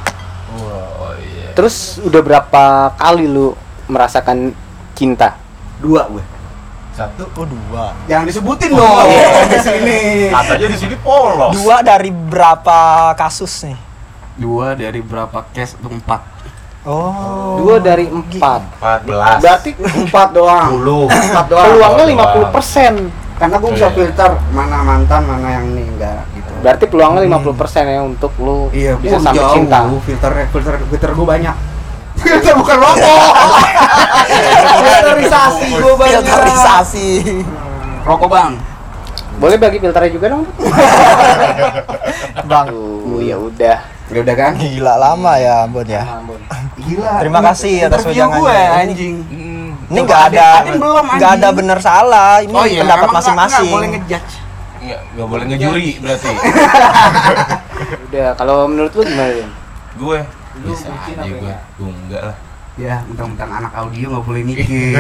[0.53, 2.63] wah oh iya Terus udah berapa
[2.95, 4.51] kali lu merasakan
[4.93, 5.39] cinta?
[5.79, 6.25] Dua gue.
[6.93, 7.95] satu Oh dua.
[8.05, 9.07] Jangan disebutin dong
[9.49, 10.01] di sini.
[10.29, 12.79] katanya di sini polos Dua dari berapa
[13.15, 13.79] kasus nih?
[14.35, 16.21] Dua dari berapa case itu empat.
[16.83, 17.63] Oh.
[17.63, 18.61] Dua dari empat.
[19.07, 20.71] 14 Berarti Empat doang.
[20.77, 21.67] 10 Empat doang.
[21.69, 22.43] peluangnya doang.
[22.43, 22.95] 50 persen.
[23.33, 23.97] Karena gue bisa Iya.
[23.97, 26.51] filter mana mantan, mana yang ini enggak gitu.
[26.59, 29.55] Berarti peluangnya 50 persen ya untuk lu Iya, bisa sampai jauh.
[29.57, 29.79] cinta.
[30.01, 31.57] Filter filter filter gue banyak.
[32.23, 33.33] filter bukan rokok.
[34.77, 36.21] Filterisasi gue banyak.
[36.21, 37.09] Filterisasi.
[38.03, 38.53] Rokok bang.
[39.33, 40.45] Boleh bagi filternya juga dong?
[42.51, 42.67] Bang.
[42.69, 43.79] Tuh, ya udah.
[44.07, 44.53] Ya udah kan?
[44.55, 46.05] Gila lama ya, Bud ya.
[46.05, 46.37] Ampun.
[46.75, 47.13] Gila.
[47.21, 48.41] Terima kasih atas wejangannya.
[48.41, 49.15] gue anjing.
[49.87, 50.47] Ini nggak ada
[51.13, 52.41] nggak ada bener salah.
[52.41, 53.61] Ini Oh iya, pendapat masing-masing.
[53.63, 54.35] nggak boleh ngejudge.
[54.83, 56.29] Nggak, nggak boleh ngejuri berarti
[58.05, 59.31] Udah, kalau menurut lu gimana?
[59.31, 59.49] Rin?
[59.95, 60.19] gue
[60.59, 62.37] Lu bisa apa gue gue enggak lah
[62.73, 64.97] Ya, mentang-mentang anak audio nggak boleh mikir.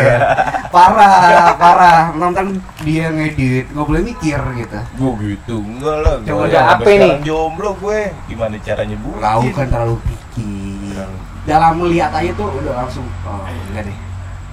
[0.68, 2.12] parah, parah.
[2.12, 2.48] Mentang-mentang
[2.82, 4.78] dia ngedit nggak boleh mikir gitu.
[4.92, 6.92] gue gitu enggak lah Coba sampai apa ini?
[6.94, 11.06] sekarang jomblo gue gimana caranya bu Kau kan terlalu pikir.
[11.42, 13.98] Dalam melihat aja tuh udah langsung oh enggak deh.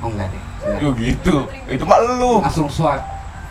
[0.02, 0.41] Oh enggak deh.
[0.65, 0.80] Enggak.
[0.82, 1.36] Yo gitu
[1.69, 3.06] itu mah lu Langsung swipe.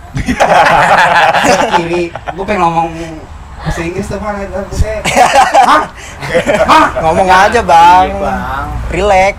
[1.78, 2.08] kiri.
[2.10, 2.88] Gue pengen ngomong
[3.58, 4.62] bahasa Inggris tuh mana gue.
[5.68, 5.82] Hah?
[6.64, 6.86] Hah?
[7.04, 8.06] Ngomong aja, Bang.
[8.08, 8.66] Iya, Bang.
[8.88, 9.34] Relax.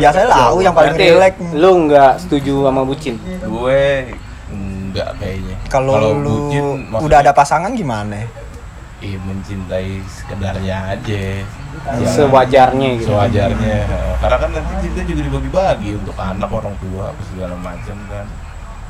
[0.00, 1.34] Biasanya lau yang paling relax.
[1.52, 3.20] lu nggak setuju sama bucin?
[3.20, 3.82] gue
[4.48, 8.24] enggak kayaknya Kalau lu bucin, maksudnya, udah ada pasangan gimana?
[8.98, 11.46] eh mencintai sekedarnya aja
[11.78, 13.08] Jangan Sewajarnya gitu.
[13.08, 13.76] sewajarnya
[14.18, 18.26] karena kan nanti cinta juga dibagi-bagi untuk anak orang tua apa segala macam kan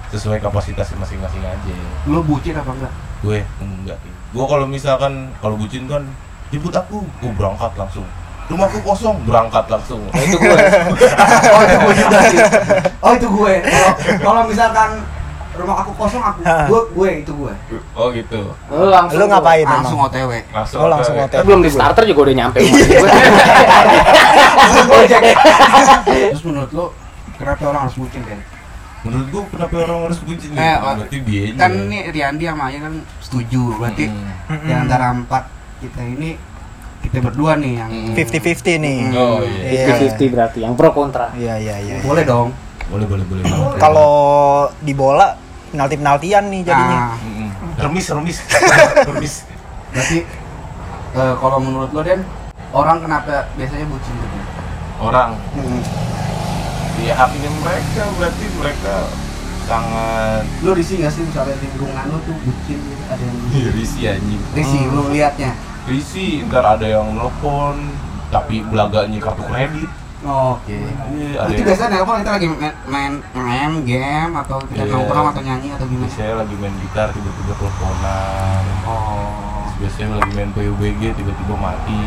[0.09, 1.75] sesuai kapasitas masing-masing aja
[2.07, 2.93] Lu bucin apa enggak?
[3.19, 6.07] gue enggak gue kalau misalkan kalau bucin kan
[6.49, 8.07] jemput aku gue berangkat langsung
[8.47, 10.59] rumahku kosong berangkat langsung Nah, itu gue.
[11.53, 12.41] oh itu gue juga sih.
[12.99, 13.55] Oh itu gue.
[13.61, 14.91] Kalau kalau misalkan
[15.59, 17.55] rumah aku kosong aku gue gue itu gue
[17.93, 18.41] Oh gitu.
[18.69, 20.09] Lu langsung Lu ngapain langsung emang?
[20.09, 20.79] OTW Langsung.
[20.79, 21.41] Oh langsung hotel.
[21.43, 22.59] belum di starter juga udah nyampe
[26.29, 26.85] terus menurut lo
[27.35, 28.41] kenapa orang harus bucin kan
[28.99, 30.51] Menurut gua kenapa orang harus bucin?
[30.53, 34.59] Eh, oh, Berarti dia kan nih Riandi sama Ayah kan setuju berarti Hmm.
[34.59, 35.45] di antara empat
[35.79, 36.35] kita ini
[36.99, 38.11] kita berdua nih yang Hmm.
[38.13, 38.99] 50-50 nih.
[39.15, 39.87] Oh iya.
[39.87, 40.03] Iya.
[40.19, 41.97] 50 berarti yang pro kontra Iya iya iya.
[42.03, 42.51] boleh dong
[42.89, 43.43] Boleh boleh boleh.
[43.77, 44.11] Kalau
[44.75, 45.31] di bola
[45.69, 46.99] penalti penaltian nih jadinya.
[47.13, 47.15] Nah,
[47.79, 48.39] remis remis
[49.09, 49.35] remis.
[49.89, 50.19] berarti
[51.15, 52.21] eh, kalau menurut lo Den
[52.71, 54.39] orang kenapa biasanya bucin gitu
[54.99, 55.39] Orang
[56.99, 58.95] ya haknya mereka berarti mereka
[59.65, 63.39] sangat lo risih nggak sih misalnya lingkungan lo tuh bucin gitu ada yang
[63.73, 64.41] risih anjing.
[64.53, 64.95] risih Hmm.
[64.97, 65.53] lo liatnya
[65.89, 67.81] Risih ntar ada yang nelfon
[68.29, 69.89] tapi belaganya kartu kredit.
[70.29, 70.77] Oke
[71.09, 74.93] Iya, ada Berarti yang biasanya nelpon kita lagi main, main, main game atau kita Iya.
[74.93, 76.11] nongkrong atau nyanyi atau gimana?
[76.11, 78.63] saya lagi main gitar tiba-tiba teleponan.
[78.85, 79.65] Oh.
[79.77, 82.03] Biasanya lagi main PUBG tiba-tiba mati.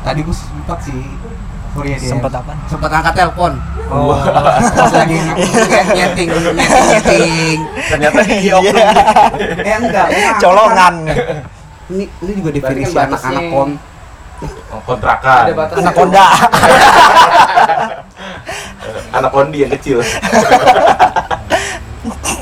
[0.00, 1.02] Tadi gue sempat sih.
[1.72, 2.10] Sorry ya dia.
[2.10, 2.52] Sempet apa?
[2.66, 3.52] Sempat angkat telepon.
[3.88, 4.12] Oh.
[4.12, 5.16] Pas lagi
[5.96, 7.58] nyeting, nyeting.
[7.88, 8.84] Ternyata dia Iya.
[9.58, 10.06] Eh enggak.
[10.38, 10.94] Colongan.
[11.88, 13.70] Ini ini juga definisi kan anak-anak batasnya- kon.
[14.84, 15.42] Kontrakan.
[15.52, 15.64] Ada.
[15.78, 16.26] Anak Honda.
[19.16, 20.00] Anak kondi yang kecil.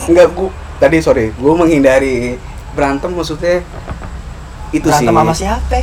[0.07, 2.39] Enggak, gua tadi sorry, gua menghindari
[2.73, 3.67] berantem maksudnya
[4.71, 5.83] itu sih Berantem sama siapa?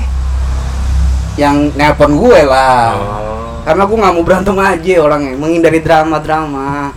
[1.37, 2.97] yang nelpon gue lah.
[2.97, 3.61] Oh.
[3.61, 6.95] Karena gua nggak mau berantem aja orangnya, menghindari drama-drama.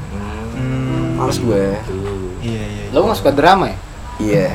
[0.56, 1.18] Hmm.
[1.20, 1.76] Males gue.
[2.40, 2.85] Iya iya.
[2.94, 3.76] Lo nggak suka drama ya?
[4.16, 4.48] Iya.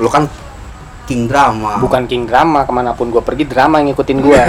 [0.00, 0.30] Lu kan
[1.08, 1.80] king drama.
[1.80, 4.42] Bukan king drama, ke mana pun gue pergi drama yang ngikutin gue.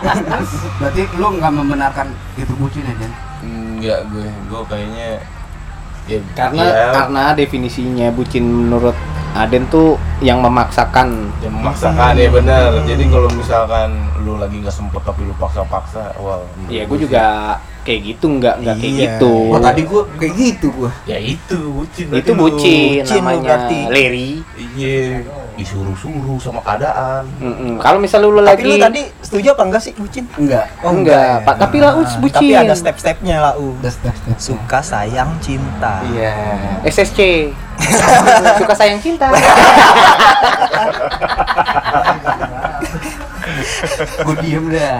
[0.80, 3.12] Berarti lu nggak membenarkan itu bucin ya, Den?
[3.40, 5.08] Enggak gue, gue kayaknya
[6.08, 8.96] ya, karena ya, karena definisinya bucin menurut
[9.30, 11.30] Aden tuh yang memaksakan.
[11.40, 12.82] yang memaksakan ya benar.
[12.82, 13.90] Jadi kalau misalkan
[14.26, 16.42] lu lagi nggak sempet tapi lu paksa-paksa, wah.
[16.58, 17.24] menurut Iya, gue gue juga
[17.80, 19.02] kayak gitu nggak nggak kayak Iya.
[19.16, 19.32] gitu.
[19.48, 20.90] Oh tadi gua kayak gitu gua.
[21.08, 22.06] Ya itu bucin.
[22.12, 23.56] itu bucin, Bucin namanya.
[23.88, 24.44] Leri.
[24.76, 25.24] Iya,
[25.60, 27.28] disuruh-suruh sama keadaan.
[27.36, 27.76] Mm-mm.
[27.76, 30.24] Kalau misalnya lu Tapi lagi lu tadi setuju apa enggak sih bucin?
[30.40, 30.66] Enggak.
[30.80, 31.54] Oh, enggak, Pak.
[31.60, 32.32] Tapi lah, bucin.
[32.40, 33.76] Tapi ada step-stepnya lah, U.
[33.76, 34.36] Udah step step.
[34.40, 36.00] Suka, sayang, cinta.
[36.08, 36.32] Iya.
[36.88, 37.52] SSC.
[38.60, 39.28] Suka sayang cinta.
[44.24, 44.96] Gue diem dah.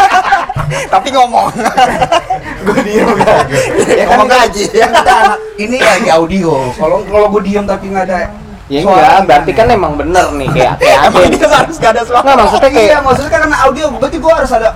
[0.94, 1.48] Tapi ngomong.
[2.66, 3.40] Gue diem dah.
[3.86, 4.62] Ya kan Ngomong aja.
[4.66, 5.18] kita
[5.58, 6.70] ini lagi audio.
[6.76, 8.30] Kalau kalau gue diem tapi nggak ada
[8.68, 11.32] Ya suara enggak, berarti kan emang bener nih kayak kayak Emang Aden.
[11.34, 12.20] dia harus gak ada suara.
[12.20, 14.68] Enggak maksudnya kayak Iya, maksudnya kan karena audio berarti gue harus ada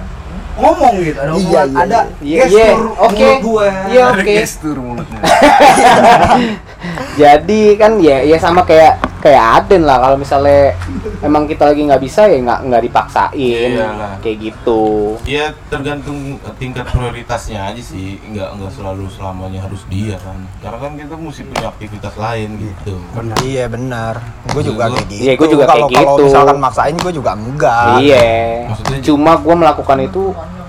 [0.53, 2.39] ngomong gitu, ada Iya, iya, ada iya.
[2.43, 3.13] gestur Iya, oke.
[3.15, 3.67] mulut gue.
[3.89, 4.33] Iya, Ada oke.
[4.35, 5.21] gestur mulutnya.
[7.21, 10.75] Jadi kan ya ya sama kayak kayak Aden lah kalau misalnya
[11.23, 14.19] emang kita lagi nggak bisa ya nggak nggak dipaksain Iyalah.
[14.19, 15.15] kayak gitu.
[15.23, 20.35] Ya tergantung tingkat prioritasnya aja sih, nggak nggak selalu selamanya harus dia kan.
[20.59, 22.99] Karena kan kita mesti punya aktivitas lain gitu.
[23.15, 23.37] Benar.
[23.41, 24.15] Iya benar.
[24.51, 25.23] Gue juga kayak gitu.
[25.23, 26.25] Iya, gua juga kalau, kayak Kalau gitu.
[26.27, 27.95] misalkan maksain gue juga enggak.
[28.03, 28.27] Iya.
[28.67, 30.23] Maksudnya- Cuma gue melakukan itu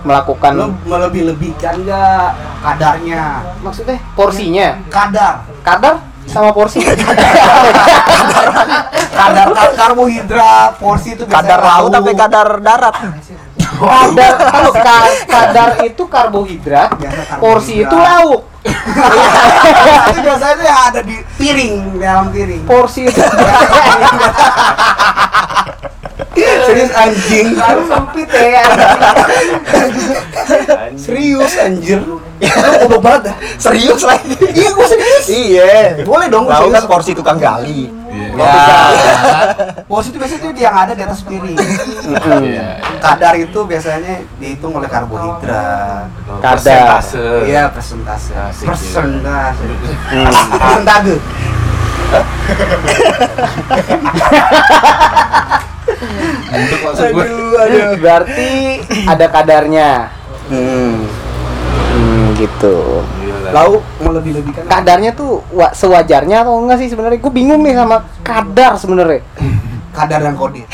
[0.04, 2.28] melakukan Lo melebih-lebihkan nggak
[2.60, 3.40] kadarnya?
[3.64, 6.80] maksudnya porsinya Kadar, kadar sama porsi
[9.14, 12.96] kadar kar- karbohidrat, porsi itu Kadar laut tapi kadar darat.
[13.74, 17.40] kadar kalau ka- kadar itu karbohidrat Biasa karbohidrat.
[17.40, 18.42] porsi itu lauk
[20.10, 22.64] itu biasanya ada di piring dalam piring.
[22.64, 23.20] porsi itu
[26.34, 27.54] Serius anjing.
[27.54, 28.66] harus sempit ya
[30.98, 32.02] Serius anjir.
[32.04, 32.20] Lu
[32.84, 33.36] goblok banget dah.
[33.62, 34.36] Serius lagi.
[34.52, 35.26] Iya, gue serius.
[35.30, 36.04] Iya.
[36.04, 37.88] Boleh dong, Tahu kan porsi tukang gali.
[38.10, 38.28] Iya.
[38.34, 38.50] Ya.
[39.86, 41.58] Porsi itu biasanya tuh yang ada di atas piring.
[42.44, 42.68] Iya.
[43.00, 46.10] Kadar itu biasanya dihitung oleh karbohidrat.
[46.42, 46.58] Kadar.
[46.58, 47.46] Persentase.
[47.48, 48.34] Iya, persentase.
[48.66, 49.66] Persentase.
[50.10, 50.26] Hmm.
[50.58, 51.16] Persentase.
[56.50, 57.28] Untuk maksud gue.
[57.98, 58.50] berarti
[59.06, 59.90] ada kadarnya.
[60.48, 61.08] Hmm.
[61.92, 63.02] hmm, gitu.
[63.54, 64.66] Lalu melebih-lebihkan.
[64.66, 67.20] kadarnya tuh wa- sewajarnya atau enggak sih sebenarnya?
[67.22, 69.22] Gue bingung nih sama kadar sebenarnya.
[69.94, 70.66] Kadar dan kode.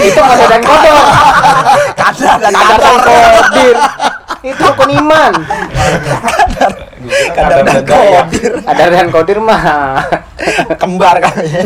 [0.00, 1.04] itu kadar dan kodok
[1.92, 3.76] Kadar dan kadar dan kodir
[4.40, 5.32] itu rukun iman.
[6.16, 6.72] Kadar
[7.34, 8.52] dan kodir.
[8.62, 9.62] Ada dan kodir mah.
[10.80, 11.46] Kembar kali.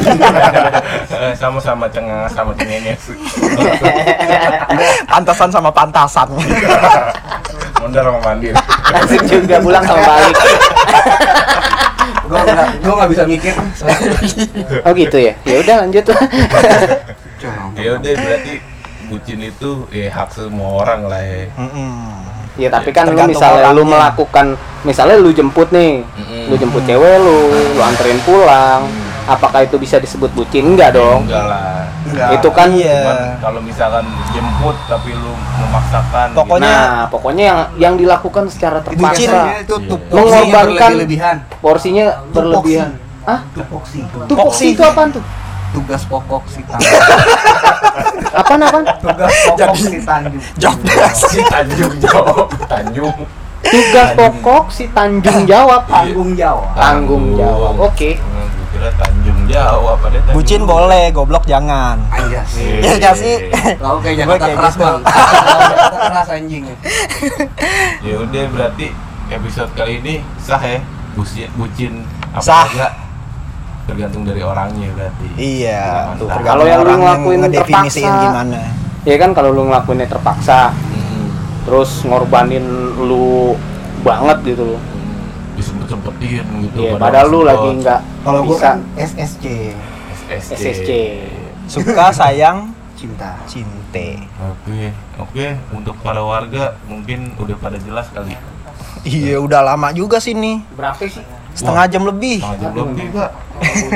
[1.20, 3.12] Eh, sama-sama cengeng sama cengenges
[5.12, 6.32] Pantasan sama pantasan.
[7.76, 8.56] mondar sama mandir
[8.96, 10.36] Asik juga pulang sama balik.
[12.24, 13.52] Gua nggak gua nggak bisa mikir.
[14.80, 15.36] Oh gitu ya.
[15.44, 16.20] Ya udah lanjut lah.
[17.76, 18.54] ya udah berarti
[19.10, 22.39] bucin itu ya hak semua orang lah ya Mm-mm.
[22.54, 23.92] Ya tapi kan lu misalnya lu orangnya.
[23.92, 24.46] melakukan
[24.82, 26.48] misalnya lu jemput nih, Mm-mm.
[26.48, 27.38] lu jemput cewek lu,
[27.72, 28.88] lu anterin pulang,
[29.24, 30.66] apakah itu bisa disebut bucin?
[30.66, 31.24] Enggak dong.
[31.24, 32.28] enggak lah Enggak.
[32.32, 33.36] Itu kan iya.
[33.38, 39.60] Kalau misalkan jemput tapi lu memaksakan Pokoknya- Nah, pokoknya yang yang dilakukan secara Bucin terpaksa,
[39.60, 41.36] itu tuh Mengorbankan- lebihan.
[41.60, 42.96] porsinya berlebihan.
[43.22, 44.00] Ah, Tupoksi.
[44.26, 45.22] tupoksi itu apaan tuh?
[45.70, 47.00] Tugas pokok si Tanjung.
[48.32, 48.84] Apaan apaan?
[48.98, 50.42] Tugas pokok si Tanjung.
[50.56, 51.22] Jobdesk.
[51.28, 53.14] si Tanjung jawab Tanjung
[53.60, 55.86] Tugas pokok si Tanjung jawab.
[55.86, 56.74] Tanggung jawab.
[56.74, 57.74] Tanggung jawab.
[57.78, 58.18] Oke.
[58.18, 61.98] Gua kira Tanjung Jawa pada Tanjung Bucin boleh, goblok jangan.
[62.08, 62.50] Anjas.
[62.56, 63.34] Eh, Iya nggak sih?
[63.76, 64.82] Lalu kayak Gua Jakarta kayak keras gitu.
[64.82, 65.00] bang.
[65.02, 66.64] Jakarta keras anjing.
[68.00, 68.86] ya udah berarti
[69.28, 70.80] episode kali ini sah ya
[71.12, 71.92] bucin bucin
[72.32, 72.66] apa Sah.
[72.66, 72.92] enggak
[73.90, 78.24] tergantung dari orangnya berarti Iya, Tuh, tergantung kalau yang lu orang ngelakuin ngedefinisiin terpaksa.
[78.24, 78.60] gimana.
[79.00, 81.26] Ya kan kalau lu ngelakuinnya terpaksa, Mm-mm.
[81.64, 82.64] terus ngorbanin
[82.96, 83.58] lu
[84.00, 84.80] banget gitu loh.
[84.80, 85.18] Mm.
[85.52, 89.44] disempet-sempetin gitu Iya, padahal padahal lu lagi nggak Kalau gua bisa kan SSC
[90.30, 90.52] SSC.
[90.54, 90.90] SSC.
[91.66, 93.36] Suka, sayang, cinta.
[93.44, 94.24] cinte.
[94.40, 95.46] Oke, oke.
[95.70, 98.34] Untuk para warga mungkin udah pada jelas kali.
[99.02, 100.60] Iya, udah lama juga sih nih.
[100.70, 101.22] Berapa sih?
[101.60, 102.40] Setengah jam lebih.
[102.40, 103.30] Setengah jam lebih, Pak.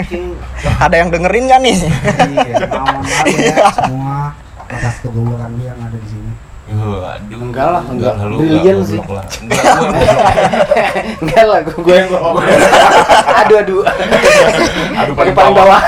[0.85, 1.77] Ada yang dengerin gak nih?
[1.81, 2.53] Iya,
[3.57, 4.37] ya semua
[4.69, 6.31] atas kegoblokan dia yang ada di sini.
[6.65, 7.41] Waduh.
[7.41, 8.15] Enggak lah, enggak.
[8.25, 9.01] lu enggak sih.
[9.01, 9.25] lah.
[11.25, 12.37] Enggak, lah, gue, gue yang bohong.
[13.41, 13.81] aduh, aduh.
[15.01, 15.81] Aduh, Paling paling bawah.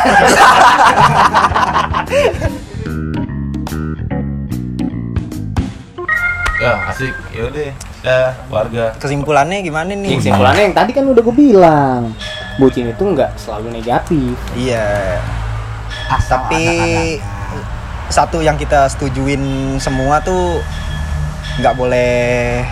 [6.67, 7.15] Ya, asik.
[7.31, 7.71] Ya udah.
[8.03, 8.85] Dah, warga.
[8.99, 10.19] Kesimpulannya gimana nih?
[10.19, 12.11] Kesimpulannya yang tadi kan udah gue bilang,
[12.59, 14.35] bucin itu nggak selalu negatif.
[14.59, 15.23] Iya.
[16.11, 16.67] Asal Tapi
[18.11, 20.59] satu yang kita setujuin semua tuh
[21.63, 22.63] nggak boleh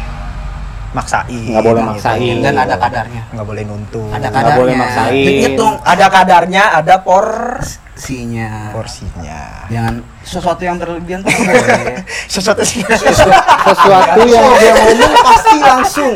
[0.95, 1.27] maksain.
[1.51, 1.91] Nggak boleh gitu.
[1.91, 2.37] maksain.
[2.41, 3.23] dan ada kadarnya.
[3.35, 4.09] Nggak boleh nuntut.
[4.09, 4.59] Ada Nggak kadarnya.
[4.63, 5.27] boleh maksain.
[5.43, 8.51] Hitung Ada kadarnya, ada porsinya.
[8.71, 9.41] porsinya.
[9.69, 11.97] Jangan sesuatu yang berlebihan tuh nggak boleh.
[12.31, 12.63] Sesuatu.
[12.65, 16.15] Sesuatu yang dia ngomong pasti langsung.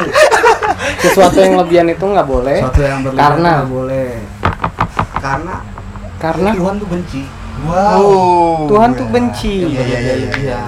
[0.99, 2.59] sesuatu yang lebihan itu nggak boleh.
[2.63, 4.09] Sesuatu yang berlebihan Karena nggak boleh.
[5.19, 5.55] Karena
[6.19, 7.23] karena Tuhan tuh benci.
[7.67, 8.71] Wow.
[8.71, 9.55] Tuhan tuh benci.
[9.67, 10.61] Iya iya iya iya.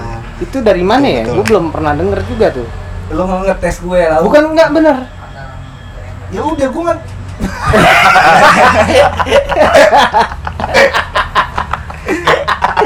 [0.43, 1.23] Itu dari mana ya?
[1.23, 2.67] Gue belum pernah denger juga tuh.
[3.11, 4.19] Lo nggak ngetes gue lah.
[4.23, 4.97] Bukan nggak bener.
[6.31, 6.99] Ya udah gue nggak.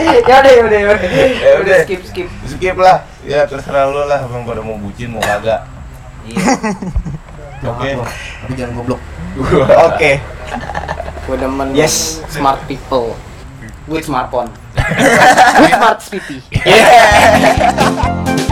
[0.05, 1.09] ya udah ya udah ya udah.
[1.13, 1.77] Ya udah.
[1.85, 2.27] skip skip.
[2.49, 3.05] Skip lah.
[3.25, 5.65] Ya terserah lu lah abang pada mau bucin mau kagak.
[6.25, 6.41] Iya.
[7.71, 7.89] Oke.
[8.45, 9.01] Tapi jangan goblok.
[9.93, 10.11] Oke.
[11.25, 12.21] Gue demen Yes.
[12.29, 13.17] smart people
[13.85, 14.49] with smartphone.
[15.61, 16.41] with smart city.
[16.53, 18.45] Yeah.